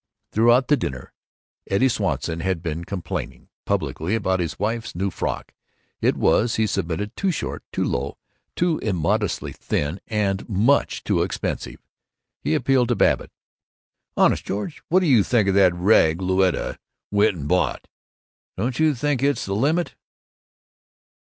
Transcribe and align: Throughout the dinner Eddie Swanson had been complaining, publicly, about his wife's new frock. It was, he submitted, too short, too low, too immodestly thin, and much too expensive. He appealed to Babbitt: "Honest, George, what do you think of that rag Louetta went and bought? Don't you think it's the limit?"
Throughout 0.31 0.67
the 0.67 0.75
dinner 0.77 1.13
Eddie 1.69 1.87
Swanson 1.87 2.39
had 2.39 2.63
been 2.63 2.85
complaining, 2.85 3.49
publicly, 3.65 4.15
about 4.15 4.39
his 4.39 4.57
wife's 4.57 4.95
new 4.95 5.11
frock. 5.11 5.53
It 6.01 6.17
was, 6.17 6.55
he 6.55 6.65
submitted, 6.65 7.15
too 7.15 7.29
short, 7.29 7.63
too 7.71 7.83
low, 7.83 8.17
too 8.55 8.79
immodestly 8.79 9.53
thin, 9.53 10.01
and 10.07 10.49
much 10.49 11.03
too 11.03 11.21
expensive. 11.21 11.83
He 12.39 12.55
appealed 12.55 12.87
to 12.87 12.95
Babbitt: 12.95 13.29
"Honest, 14.17 14.43
George, 14.43 14.81
what 14.89 15.01
do 15.01 15.05
you 15.05 15.23
think 15.23 15.47
of 15.49 15.53
that 15.53 15.75
rag 15.75 16.17
Louetta 16.19 16.79
went 17.11 17.37
and 17.37 17.47
bought? 17.47 17.87
Don't 18.57 18.79
you 18.79 18.95
think 18.95 19.21
it's 19.21 19.45
the 19.45 19.53
limit?" 19.53 19.93